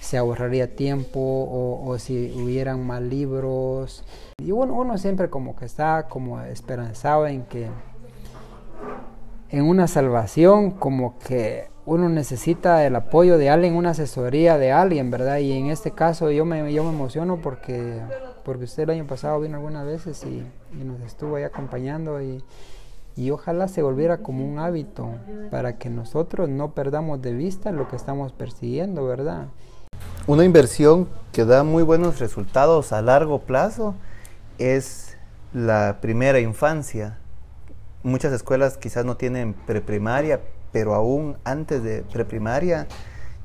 se 0.00 0.16
ahorraría 0.16 0.74
tiempo 0.74 1.20
o, 1.20 1.98
si 1.98 2.32
hubieran 2.34 2.86
más 2.86 3.02
libros. 3.02 4.04
Y 4.38 4.52
uno, 4.52 4.74
uno 4.74 4.96
siempre 4.96 5.28
como 5.28 5.54
que 5.54 5.66
está 5.66 6.08
como 6.08 6.40
esperanzado 6.40 7.26
en 7.26 7.44
que 7.44 7.68
en 9.50 9.64
una 9.64 9.86
salvación, 9.86 10.70
como 10.70 11.18
que 11.18 11.68
uno 11.90 12.08
necesita 12.08 12.86
el 12.86 12.94
apoyo 12.94 13.36
de 13.36 13.50
alguien, 13.50 13.74
una 13.74 13.90
asesoría 13.90 14.58
de 14.58 14.70
alguien, 14.70 15.10
¿verdad? 15.10 15.38
Y 15.38 15.50
en 15.50 15.66
este 15.66 15.90
caso 15.90 16.30
yo 16.30 16.44
me, 16.44 16.72
yo 16.72 16.84
me 16.84 16.90
emociono 16.90 17.38
porque, 17.42 18.00
porque 18.44 18.62
usted 18.62 18.84
el 18.84 18.90
año 18.90 19.06
pasado 19.08 19.40
vino 19.40 19.56
algunas 19.56 19.84
veces 19.84 20.24
y, 20.24 20.46
nos 20.72 21.00
estuvo 21.00 21.34
ahí 21.34 21.42
acompañando 21.42 22.22
y, 22.22 22.44
y 23.16 23.32
ojalá 23.32 23.66
se 23.66 23.82
volviera 23.82 24.18
como 24.18 24.44
un 24.44 24.60
hábito 24.60 25.10
para 25.50 25.78
que 25.78 25.90
nosotros 25.90 26.48
no 26.48 26.74
perdamos 26.74 27.20
de 27.22 27.32
vista 27.34 27.72
lo 27.72 27.88
que 27.88 27.96
estamos 27.96 28.30
persiguiendo, 28.30 29.04
¿verdad? 29.04 29.48
Una 30.28 30.44
inversión 30.44 31.08
que 31.32 31.44
da 31.44 31.64
muy 31.64 31.82
buenos 31.82 32.20
resultados 32.20 32.92
a 32.92 33.02
largo 33.02 33.40
plazo 33.40 33.96
es 34.58 35.16
la 35.52 35.98
primera 36.00 36.38
infancia. 36.38 37.18
Muchas 38.04 38.32
escuelas 38.32 38.78
quizás 38.78 39.04
no 39.04 39.16
tienen 39.16 39.54
preprimaria, 39.54 40.40
pero 40.72 40.94
aún 40.94 41.36
antes 41.44 41.82
de 41.82 42.02
preprimaria 42.02 42.86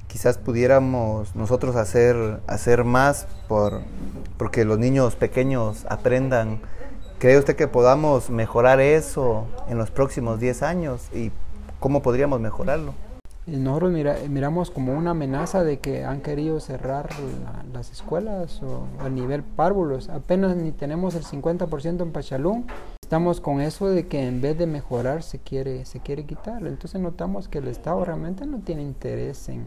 quizás 0.08 0.38
pudiéramos 0.38 1.36
nosotros 1.36 1.76
hacer, 1.76 2.40
hacer 2.48 2.84
más 2.86 3.28
por, 3.48 3.82
porque 4.38 4.64
los 4.64 4.80
niños 4.80 5.16
pequeños 5.16 5.86
aprendan. 5.90 6.62
¿Cree 7.20 7.38
usted 7.38 7.56
que 7.56 7.68
podamos 7.68 8.30
mejorar 8.30 8.80
eso 8.80 9.46
en 9.68 9.78
los 9.78 9.92
próximos 9.92 10.40
10 10.40 10.64
años 10.64 11.10
y 11.14 11.32
cómo 11.80 12.02
podríamos 12.02 12.40
mejorarlo? 12.40 12.94
Nosotros 13.46 13.92
miramos 14.30 14.72
como 14.72 14.94
una 14.94 15.12
amenaza 15.12 15.64
de 15.64 15.78
que 15.78 16.04
han 16.04 16.22
querido 16.22 16.60
cerrar 16.60 17.10
las 17.74 17.92
escuelas 17.92 18.64
o 18.64 18.88
a 19.04 19.10
nivel 19.10 19.44
párvulos. 19.44 20.10
Apenas 20.10 20.56
ni 20.56 20.72
tenemos 20.72 21.14
el 21.14 21.24
50% 21.24 22.02
en 22.02 22.12
Pachalún. 22.12 22.66
Estamos 23.06 23.40
con 23.40 23.62
eso 23.62 23.88
de 23.88 24.08
que 24.08 24.28
en 24.28 24.42
vez 24.42 24.58
de 24.58 24.66
mejorar 24.66 25.22
se 25.22 25.38
quiere, 25.38 25.86
se 25.86 26.00
quiere 26.00 26.26
quitar. 26.26 26.66
Entonces 26.66 27.00
notamos 27.00 27.48
que 27.48 27.60
el 27.60 27.68
Estado 27.68 28.04
realmente 28.04 28.48
no 28.48 28.62
tiene 28.62 28.82
interés 28.82 29.48
en, 29.48 29.64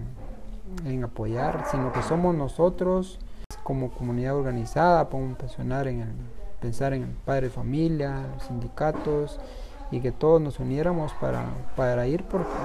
en 0.85 1.05
apoyar, 1.05 1.65
sino 1.71 1.93
que 1.93 2.03
somos 2.03 2.35
nosotros 2.35 3.21
como 3.63 3.93
comunidad 3.93 4.35
organizada, 4.35 5.09
podemos 5.09 5.39
pensar 5.39 5.87
en 5.87 6.01
el, 6.01 6.09
pensar 6.61 6.93
en 6.95 7.05
el 7.05 7.11
padre 7.11 7.49
familia, 7.49 8.27
los 8.35 8.43
sindicatos, 8.43 9.39
y 9.93 10.01
que 10.01 10.11
todos 10.11 10.41
nos 10.43 10.59
uniéramos 10.59 11.13
para, 11.21 11.45
para 11.77 12.09
ir 12.09 12.25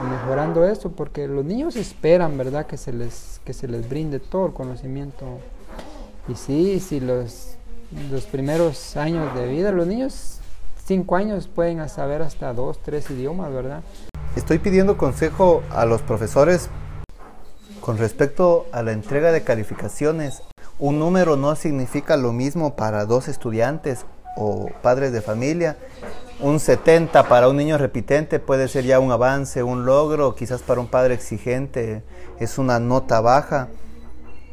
mejorando 0.10 0.66
esto, 0.66 0.92
porque 0.92 1.28
los 1.28 1.46
niños 1.46 1.76
esperan, 1.76 2.36
¿verdad?, 2.36 2.66
que 2.66 2.78
se 2.78 2.92
les, 2.92 3.40
que 3.46 3.54
se 3.54 3.68
les 3.68 3.88
brinde 3.88 4.20
todo 4.20 4.48
el 4.48 4.54
conocimiento. 4.54 5.38
Y 6.28 6.34
sí, 6.34 6.80
si 6.80 7.00
los, 7.00 7.58
los 8.10 8.26
primeros 8.26 8.98
años 8.98 9.36
de 9.36 9.48
vida, 9.48 9.72
los 9.72 9.86
niños, 9.86 10.33
cinco 10.86 11.16
años, 11.16 11.48
pueden 11.48 11.88
saber 11.90 12.22
hasta 12.22 12.54
dos, 12.54 12.80
tres 12.82 13.10
idiomas, 13.10 13.52
¿verdad? 13.52 13.84
Estoy 14.36 14.60
pidiendo 14.60 14.98
consejo 14.98 15.64
a 15.70 15.86
los 15.86 16.02
profesores 16.02 16.70
con 17.82 17.98
respecto 17.98 18.66
a 18.72 18.82
la 18.84 18.92
entrega 18.92 19.32
de 19.32 19.44
calificaciones. 19.44 20.42
Un 20.80 21.00
número 21.00 21.36
no 21.38 21.56
significa 21.56 22.18
lo 22.18 22.32
mismo 22.32 22.76
para 22.76 23.06
dos 23.06 23.28
estudiantes 23.28 24.06
o 24.36 24.70
padres 24.82 25.12
de 25.12 25.22
familia 25.22 25.78
un 26.40 26.60
70 26.60 27.30
para 27.30 27.48
un 27.48 27.56
niño 27.56 27.78
repitente 27.78 28.40
puede 28.40 28.68
ser 28.68 28.84
ya 28.84 29.00
un 29.00 29.12
avance, 29.12 29.64
un 29.64 29.86
logro, 29.86 30.36
quizás 30.36 30.62
para 30.62 30.82
un 30.82 30.88
padre 30.88 31.14
exigente 31.14 32.04
es 32.40 32.58
una 32.58 32.80
nota 32.80 33.22
baja. 33.22 33.70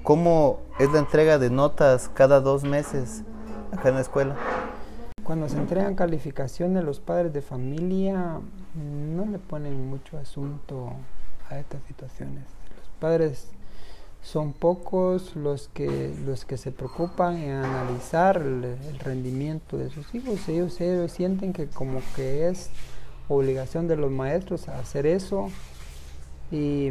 ¿Cómo 0.04 0.60
es 0.78 0.90
la 0.92 1.00
entrega 1.00 1.38
de 1.38 1.50
notas 1.50 2.08
cada 2.14 2.40
dos 2.40 2.62
meses 2.62 3.22
acá 3.72 3.88
en 3.88 3.96
la 3.96 4.02
escuela? 4.02 4.36
Cuando 5.30 5.48
se 5.48 5.58
entregan 5.58 5.94
calificaciones 5.94 6.82
los 6.82 6.98
padres 6.98 7.32
de 7.32 7.40
familia 7.40 8.40
no 8.74 9.26
le 9.26 9.38
ponen 9.38 9.88
mucho 9.88 10.18
asunto 10.18 10.90
a 11.48 11.56
estas 11.60 11.80
situaciones. 11.84 12.42
Los 12.76 12.88
padres 12.98 13.46
son 14.24 14.52
pocos 14.52 15.36
los 15.36 15.68
que, 15.68 16.12
los 16.26 16.44
que 16.44 16.56
se 16.56 16.72
preocupan 16.72 17.36
en 17.36 17.52
analizar 17.52 18.38
el, 18.38 18.76
rendimiento 18.98 19.78
de 19.78 19.90
sus 19.90 20.12
hijos. 20.16 20.48
Ellos, 20.48 20.74
sienten 21.12 21.52
que 21.52 21.68
como 21.68 22.00
que 22.16 22.48
es 22.48 22.70
obligación 23.28 23.86
de 23.86 23.94
los 23.94 24.10
maestros 24.10 24.66
hacer 24.66 25.06
eso 25.06 25.48
y, 26.50 26.90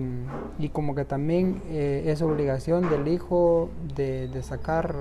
como 0.72 0.96
que 0.96 1.04
también 1.04 1.62
eh, 1.68 2.04
es 2.06 2.22
obligación 2.22 2.90
del 2.90 3.10
hijo 3.10 3.70
de, 3.98 4.32
sacar 4.44 4.96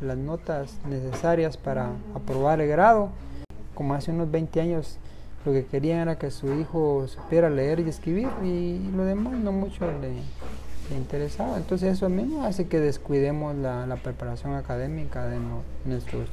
las 0.00 0.16
notas 0.16 0.78
necesarias 0.88 1.56
para 1.56 1.90
aprobar 2.14 2.60
el 2.60 2.68
grado. 2.68 3.10
Como 3.74 3.94
hace 3.94 4.10
unos 4.10 4.30
20 4.30 4.60
años 4.60 4.98
lo 5.44 5.52
que 5.52 5.66
querían 5.66 6.00
era 6.00 6.18
que 6.18 6.30
su 6.30 6.52
hijo 6.54 7.06
supiera 7.06 7.50
leer 7.50 7.80
y 7.80 7.88
escribir 7.88 8.28
y 8.42 8.78
lo 8.96 9.04
demás 9.04 9.34
no 9.34 9.52
mucho 9.52 9.86
le, 9.86 10.14
interesado. 10.96 11.56
Entonces 11.56 11.94
eso 11.94 12.08
mismo 12.08 12.44
hace 12.44 12.66
que 12.66 12.80
descuidemos 12.80 13.54
la, 13.56 13.98
preparación 14.02 14.54
académica 14.54 15.26
de 15.26 15.38
nuestros, 15.84 16.28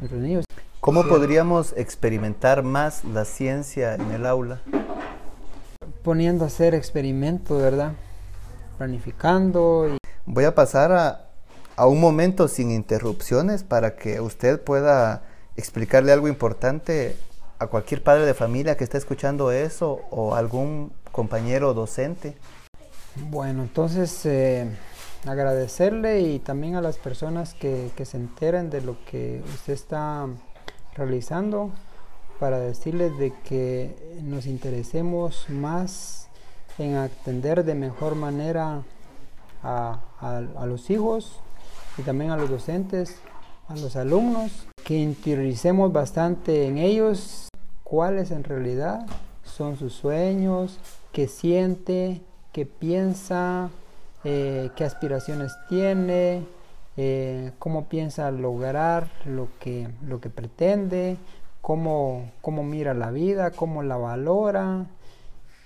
nuestros 0.00 0.22
niños. 0.22 0.44
¿Cómo 0.80 1.04
podríamos 1.04 1.74
experimentar 1.76 2.62
más 2.62 3.04
la 3.04 3.24
ciencia 3.24 3.94
en 3.94 4.10
el 4.12 4.24
aula? 4.24 4.60
Poniendo 6.02 6.44
a 6.44 6.46
hacer 6.46 6.74
experimentos, 6.74 7.60
¿verdad? 7.60 7.92
Planificando. 8.78 9.88
Y... 9.88 9.98
Voy 10.24 10.44
a 10.44 10.54
pasar 10.54 10.92
a, 10.92 11.27
a 11.78 11.86
un 11.86 12.00
momento 12.00 12.48
sin 12.48 12.72
interrupciones 12.72 13.62
para 13.62 13.94
que 13.94 14.20
usted 14.20 14.60
pueda 14.60 15.22
explicarle 15.54 16.10
algo 16.10 16.26
importante 16.26 17.14
a 17.60 17.68
cualquier 17.68 18.02
padre 18.02 18.26
de 18.26 18.34
familia 18.34 18.76
que 18.76 18.82
esté 18.82 18.98
escuchando 18.98 19.52
eso 19.52 20.00
o 20.10 20.34
algún 20.34 20.92
compañero 21.12 21.74
docente. 21.74 22.36
Bueno, 23.30 23.62
entonces 23.62 24.26
eh, 24.26 24.68
agradecerle 25.24 26.20
y 26.22 26.40
también 26.40 26.74
a 26.74 26.80
las 26.80 26.96
personas 26.96 27.54
que, 27.54 27.92
se 28.04 28.16
enteren 28.16 28.70
de 28.70 28.80
lo 28.80 28.96
que 29.04 29.40
usted 29.54 29.72
está 29.72 30.26
realizando 30.96 31.70
para 32.40 32.58
decirles 32.58 33.16
de 33.18 33.32
que 33.44 34.18
nos 34.24 34.46
interesemos 34.46 35.48
más 35.48 36.26
en 36.76 36.96
atender 36.96 37.64
de 37.64 37.76
mejor 37.76 38.16
manera 38.16 38.82
a, 39.62 40.00
los 40.66 40.90
hijos 40.90 41.40
y 41.98 42.02
también 42.02 42.30
a 42.30 42.36
los 42.36 42.48
docentes, 42.48 43.16
a 43.68 43.74
los 43.76 43.96
alumnos, 43.96 44.68
que 44.84 44.96
interioricemos 44.96 45.92
bastante 45.92 46.66
en 46.66 46.78
ellos 46.78 47.48
cuáles 47.84 48.30
en 48.30 48.44
realidad 48.44 49.06
son 49.42 49.76
sus 49.76 49.92
sueños, 49.92 50.78
qué 51.12 51.26
siente, 51.26 52.20
qué 52.52 52.64
piensa, 52.64 53.70
eh, 54.24 54.70
qué 54.76 54.84
aspiraciones 54.84 55.52
tiene, 55.68 56.42
eh, 56.96 57.52
cómo 57.58 57.86
piensa 57.86 58.30
lograr 58.30 59.08
lo 59.24 59.48
que, 59.58 59.88
lo 60.06 60.20
que 60.20 60.30
pretende, 60.30 61.16
cómo, 61.60 62.30
cómo 62.40 62.62
mira 62.62 62.94
la 62.94 63.10
vida, 63.10 63.50
cómo 63.50 63.82
la 63.82 63.96
valora. 63.96 64.86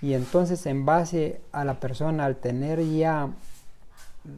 Y 0.01 0.15
entonces 0.15 0.65
en 0.65 0.85
base 0.85 1.41
a 1.51 1.63
la 1.63 1.75
persona, 1.75 2.25
al 2.25 2.35
tener 2.35 2.83
ya 2.83 3.29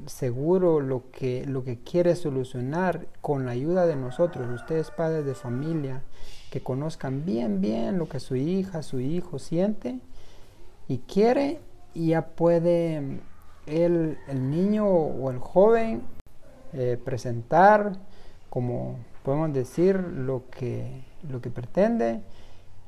seguro 0.07 0.79
lo 0.79 1.11
que, 1.11 1.45
lo 1.45 1.63
que 1.63 1.79
quiere 1.79 2.15
solucionar 2.15 3.07
con 3.21 3.45
la 3.45 3.51
ayuda 3.51 3.85
de 3.85 3.95
nosotros, 3.95 4.47
ustedes 4.49 4.91
padres 4.91 5.25
de 5.25 5.35
familia, 5.35 6.01
que 6.51 6.61
conozcan 6.61 7.25
bien, 7.25 7.61
bien 7.61 7.97
lo 7.97 8.07
que 8.07 8.19
su 8.19 8.35
hija, 8.35 8.81
su 8.83 8.99
hijo 8.99 9.39
siente 9.39 9.99
y 10.87 10.99
quiere 10.99 11.59
y 11.93 12.09
ya 12.09 12.27
puede 12.27 13.19
el, 13.67 14.17
el 14.27 14.49
niño 14.49 14.87
o 14.87 15.31
el 15.31 15.39
joven 15.39 16.03
eh, 16.73 16.97
presentar, 17.03 17.93
como 18.49 18.97
podemos 19.23 19.53
decir, 19.53 19.95
lo 19.95 20.43
que, 20.49 21.03
lo 21.29 21.41
que 21.41 21.49
pretende 21.49 22.21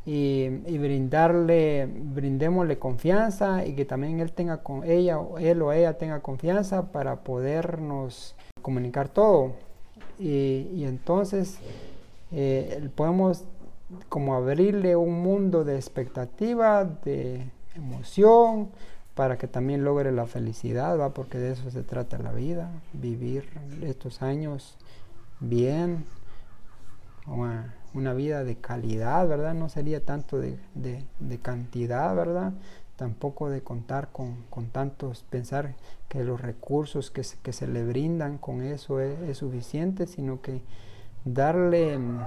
y, 0.08 0.78
brindarle, 0.78 1.86
brindémosle 1.86 2.80
confianza 2.80 3.66
y 3.66 3.74
que 3.74 3.84
también 3.84 4.22
él 4.22 4.32
tenga 4.32 4.64
con 4.64 4.86
ella, 4.86 5.20
él 5.38 5.62
o 5.62 5.74
ella 5.74 5.98
tenga 5.98 6.22
confianza 6.22 6.94
para 6.94 7.18
podernos 7.18 8.34
comunicar 8.62 9.10
todo. 9.10 9.52
Y, 10.18 10.70
y 10.74 10.86
entonces 10.86 11.60
eh, 12.32 12.90
podemos 12.96 13.44
como 14.08 14.36
abrirle 14.36 14.96
un 14.96 15.22
mundo 15.22 15.66
de 15.66 15.76
expectativa, 15.76 16.86
de 16.86 17.52
emoción, 17.76 18.70
para 19.14 19.38
que 19.38 19.48
también 19.48 19.84
logre 19.84 20.14
la 20.14 20.26
felicidad, 20.26 20.98
¿va? 20.98 21.10
porque 21.10 21.38
de 21.38 21.52
eso 21.52 21.70
se 21.70 21.84
trata 21.84 22.18
la 22.18 22.32
vida, 22.32 22.72
vivir 22.94 23.50
estos 23.82 24.22
años 24.22 24.78
bien, 25.42 26.06
una, 27.98 28.14
vida 28.14 28.44
de 28.44 28.56
calidad, 28.56 29.28
¿verdad? 29.28 29.54
No 29.54 29.70
sería 29.70 30.04
tanto 30.04 30.40
de, 30.40 30.58
cantidad, 31.42 32.16
¿verdad? 32.16 32.54
tampoco 32.98 33.50
de 33.50 33.62
contar 33.62 34.10
con, 34.12 34.46
tantos, 34.72 35.24
pensar 35.30 35.76
que 36.10 36.24
los 36.24 36.42
recursos 36.42 37.12
que 37.12 37.24
se, 37.24 37.38
que 37.38 37.54
se 37.54 37.68
le 37.68 37.86
brindan 37.86 38.40
con 38.40 38.62
eso 38.64 39.00
es, 39.00 39.38
suficiente, 39.38 40.08
sino 40.08 40.42
que 40.42 40.62
darle 41.24 41.98
mm, 41.98 42.20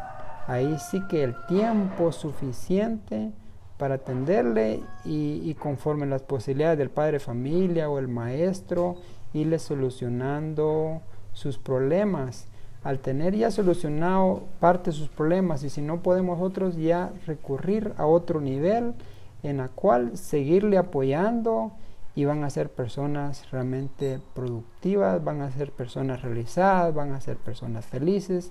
ahí 0.46 0.76
sí 0.78 1.02
que 1.08 1.24
el 1.24 1.34
tiempo 1.46 2.12
suficiente 2.12 3.32
para 3.78 3.96
atenderle 3.96 4.82
y, 5.04 5.42
y, 5.44 5.54
conforme 5.54 6.06
las 6.06 6.22
posibilidades 6.22 6.78
del 6.78 6.90
padre 6.90 7.12
de 7.12 7.20
familia 7.20 7.90
o 7.90 7.98
el 7.98 8.08
maestro, 8.08 8.96
irle 9.32 9.58
solucionando 9.58 11.00
sus 11.32 11.58
problemas. 11.58 12.46
Al 12.82 12.98
tener 13.00 13.36
ya 13.36 13.50
solucionado 13.50 14.44
parte 14.58 14.90
de 14.90 14.96
sus 14.96 15.08
problemas 15.08 15.62
y 15.64 15.70
si 15.70 15.82
no 15.82 16.02
podemos 16.02 16.40
otros 16.40 16.76
ya 16.76 17.12
recurrir 17.26 17.92
a 17.98 18.06
otro 18.06 18.40
nivel 18.40 18.94
en 19.42 19.58
la 19.58 19.68
cual 19.68 20.16
seguirle 20.16 20.78
apoyando 20.78 21.72
y 22.14 22.24
van 22.24 22.42
a 22.42 22.50
ser 22.50 22.70
personas 22.70 23.50
realmente 23.50 24.20
productivas, 24.34 25.22
van 25.22 25.42
a 25.42 25.50
ser 25.50 25.72
personas 25.72 26.22
realizadas, 26.22 26.94
van 26.94 27.12
a 27.12 27.20
ser 27.20 27.36
personas 27.36 27.86
felices. 27.86 28.50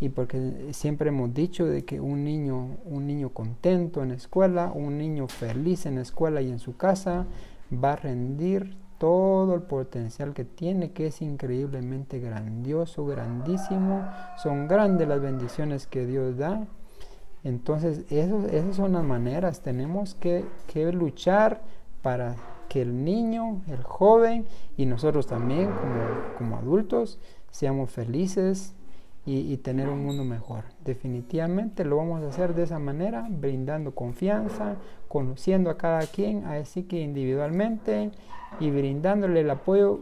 Y 0.00 0.08
porque 0.08 0.70
siempre 0.72 1.10
hemos 1.10 1.32
dicho 1.32 1.66
de 1.66 1.84
que 1.84 2.00
un 2.00 2.24
niño, 2.24 2.78
un 2.84 3.06
niño 3.06 3.28
contento 3.30 4.02
en 4.02 4.08
la 4.10 4.16
escuela, 4.16 4.72
un 4.74 4.98
niño 4.98 5.28
feliz 5.28 5.86
en 5.86 5.96
la 5.96 6.02
escuela 6.02 6.42
y 6.42 6.50
en 6.50 6.58
su 6.58 6.76
casa 6.76 7.26
va 7.72 7.92
a 7.92 7.96
rendir 7.96 8.76
todo 9.04 9.54
el 9.54 9.60
potencial 9.60 10.32
que 10.32 10.46
tiene, 10.46 10.92
que 10.92 11.08
es 11.08 11.20
increíblemente 11.20 12.20
grandioso, 12.20 13.04
grandísimo. 13.04 14.02
Son 14.42 14.66
grandes 14.66 15.06
las 15.06 15.20
bendiciones 15.20 15.86
que 15.86 16.06
Dios 16.06 16.38
da. 16.38 16.66
Entonces, 17.42 18.10
esas 18.10 18.74
son 18.74 18.94
las 18.94 19.04
maneras. 19.04 19.60
Tenemos 19.60 20.14
que, 20.14 20.46
que 20.72 20.90
luchar 20.90 21.60
para 22.00 22.36
que 22.70 22.80
el 22.80 23.04
niño, 23.04 23.60
el 23.68 23.82
joven 23.82 24.46
y 24.78 24.86
nosotros 24.86 25.26
también 25.26 25.66
como, 25.66 26.38
como 26.38 26.56
adultos 26.56 27.18
seamos 27.50 27.90
felices, 27.90 28.74
y, 29.26 29.56
tener 29.58 29.88
un 29.88 30.04
mundo 30.04 30.22
mejor. 30.24 30.64
Definitivamente 30.84 31.84
lo 31.84 31.96
vamos 31.96 32.22
a 32.22 32.28
hacer 32.28 32.54
de 32.54 32.64
esa 32.64 32.78
manera, 32.78 33.26
brindando 33.30 33.94
confianza, 33.94 34.76
conociendo 35.14 35.70
a 35.70 35.78
cada 35.78 36.00
quien, 36.08 36.44
así 36.44 36.82
que 36.82 37.00
individualmente 37.00 38.10
y 38.58 38.72
brindándole 38.72 39.42
el 39.42 39.50
apoyo 39.50 40.00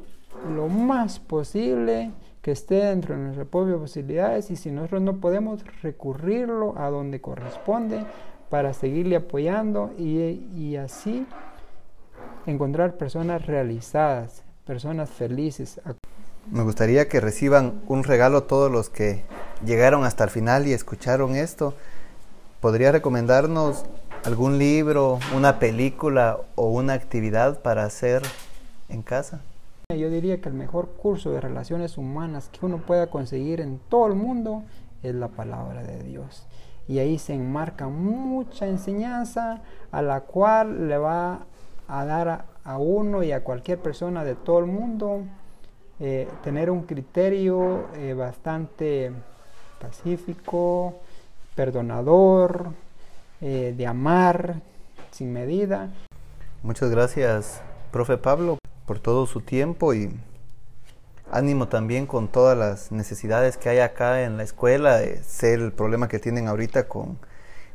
lo 0.57 0.69
más 0.69 1.21
posible 1.21 2.13
que 2.41 2.53
esté 2.53 2.77
dentro 2.77 3.15
de 3.15 3.21
nuestras 3.21 3.47
propias 3.47 3.77
posibilidades 3.77 4.51
y 4.51 4.57
si 4.57 4.71
nosotros 4.71 5.03
no 5.03 5.21
podemos 5.21 5.63
recurrirlo 5.83 6.79
a 6.79 6.89
donde 6.89 7.21
corresponde 7.21 8.07
para 8.49 8.73
seguirle 8.73 9.17
apoyando 9.17 9.91
y, 9.99 10.49
y 10.57 10.77
así 10.77 11.27
encontrar 12.47 12.97
personas 12.97 13.47
realizadas, 13.47 14.45
personas 14.65 15.11
felices. 15.11 15.79
Me 16.51 16.63
gustaría 16.63 17.11
que 17.11 17.21
reciban 17.21 17.83
un 17.87 18.03
regalo 18.03 18.45
todos 18.45 18.73
los 18.73 18.89
que 18.89 19.25
llegaron 19.63 20.05
hasta 20.05 20.25
el 20.25 20.31
final 20.31 20.67
y 20.67 20.73
escucharon 20.73 21.37
esto. 21.37 21.75
¿Podría 22.61 22.93
recomendarnos 22.93 23.85
algún 24.25 24.59
libro, 24.59 25.19
una 25.35 25.59
película 25.59 26.39
o 26.55 26.69
una 26.69 26.93
actividad 26.93 27.61
para 27.61 27.85
hacer 27.85 28.23
en 28.89 29.03
casa? 29.03 29.41
Yo 29.93 30.11
diría 30.11 30.41
que 30.41 30.49
el 30.49 30.55
mejor 30.55 30.89
curso 30.91 31.33
de 31.33 31.41
relaciones 31.41 31.99
humanas 31.99 32.49
que 32.49 32.65
uno 32.65 32.79
pueda 32.79 33.09
conseguir 33.09 33.61
en 33.61 33.81
todo 33.89 34.07
el 34.07 34.15
mundo 34.15 34.63
es 35.03 35.15
la 35.15 35.29
palabra 35.29 35.83
de 35.83 36.03
Dios. 36.05 36.47
Y 36.89 36.99
ahí 36.99 37.19
se 37.19 37.35
enmarca 37.35 37.89
mucha 37.89 38.67
enseñanza 38.67 39.61
a 39.91 40.03
la 40.03 40.21
cual 40.21 40.89
le 40.89 40.99
va 40.99 41.41
a 41.89 42.05
dar 42.05 42.47
a, 42.65 42.79
uno 42.79 43.23
y 43.23 43.33
a 43.33 43.43
cualquier 43.43 43.79
persona 43.79 44.25
de 44.25 44.37
todo 44.37 44.61
el 44.61 44.67
mundo 44.67 45.23
eh, 46.01 46.29
tener 46.43 46.71
un 46.71 46.83
criterio 46.83 47.87
eh, 47.97 48.15
bastante 48.15 49.13
pacífico, 49.81 50.95
perdonador, 51.55 52.73
eh, 53.43 53.75
de 53.77 53.87
amar 53.89 54.63
sin 55.11 55.33
medida. 55.33 55.91
Muchas 56.63 56.91
gracias, 56.91 57.61
profe 57.91 58.17
Pablo, 58.17 58.57
por 58.87 59.01
todo 59.01 59.27
su 59.27 59.41
tiempo 59.41 59.95
y 59.95 60.15
ánimo 61.29 61.67
también 61.67 62.07
con 62.07 62.29
todas 62.29 62.57
las 62.57 62.93
necesidades 62.93 63.57
que 63.57 63.69
hay 63.69 63.81
acá 63.81 64.23
en 64.23 64.37
la 64.37 64.45
escuela. 64.45 65.01
Sé 65.27 65.55
el 65.55 65.73
problema 65.73 66.07
que 66.07 66.21
tienen 66.21 66.47
ahorita 66.47 66.87
con, 66.87 67.19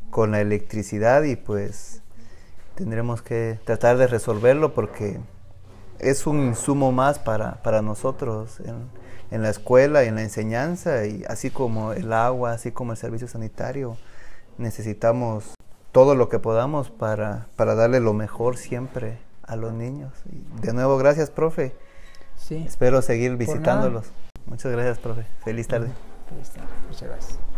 con 0.10 0.32
la 0.32 0.39
electricidad 0.39 1.23
y 1.23 1.36
pues 1.36 2.01
tendremos 2.75 3.21
que 3.21 3.60
tratar 3.65 3.97
de 3.97 4.08
resolverlo 4.08 4.73
porque 4.73 5.19
es 5.99 6.27
un 6.27 6.45
insumo 6.45 6.93
más 6.93 7.19
para, 7.19 7.62
para 7.62 7.82
nosotros 7.82 8.62
en, 8.62 8.89
en, 9.32 9.41
la 9.41 9.49
escuela, 9.49 10.03
en 10.03 10.15
la 10.15 10.21
enseñanza, 10.21 11.06
y 11.06 11.25
así 11.27 11.49
como 11.49 11.91
el 11.91 12.13
agua, 12.13 12.53
así 12.53 12.71
como 12.71 12.93
el 12.93 12.97
servicio 12.97 13.27
sanitario, 13.27 13.97
necesitamos 14.58 15.57
todo 15.91 16.15
lo 16.15 16.30
que 16.30 16.39
podamos 16.39 16.89
para, 16.89 17.47
para 17.56 17.76
darle 17.76 18.00
lo 18.00 18.13
mejor 18.13 18.58
siempre 18.58 19.19
a 19.43 19.56
los 19.56 19.73
niños. 19.73 20.12
de 20.62 20.73
nuevo, 20.73 20.97
gracias, 20.97 21.30
profe. 21.30 21.76
Sí. 22.36 22.63
Espero 22.67 23.02
seguir 23.02 23.36
visitándolos. 23.36 24.12
Muchas 24.45 24.71
gracias, 24.71 25.00
profe. 25.00 25.26
Feliz 25.43 25.67
tarde. 25.67 25.89
Feliz 26.30 26.50
tarde. 26.50 26.69
Muchas 26.88 27.10
gracias. 27.10 27.57